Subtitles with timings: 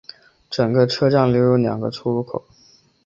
[0.49, 2.43] 整个车站留有两个出入口。